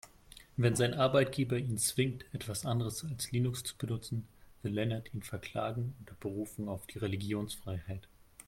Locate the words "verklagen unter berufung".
5.21-6.69